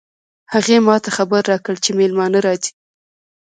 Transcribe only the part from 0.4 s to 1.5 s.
هغې ما ته خبر